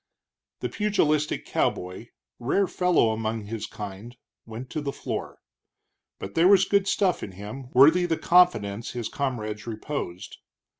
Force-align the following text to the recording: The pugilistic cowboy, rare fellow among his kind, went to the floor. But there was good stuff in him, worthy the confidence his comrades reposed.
The 0.61 0.69
pugilistic 0.69 1.45
cowboy, 1.45 2.07
rare 2.39 2.65
fellow 2.65 3.11
among 3.11 3.43
his 3.45 3.67
kind, 3.67 4.17
went 4.47 4.71
to 4.71 4.81
the 4.81 4.91
floor. 4.91 5.37
But 6.17 6.33
there 6.33 6.47
was 6.47 6.65
good 6.65 6.87
stuff 6.87 7.21
in 7.21 7.33
him, 7.33 7.69
worthy 7.73 8.07
the 8.07 8.17
confidence 8.17 8.93
his 8.93 9.09
comrades 9.09 9.67
reposed. 9.67 10.37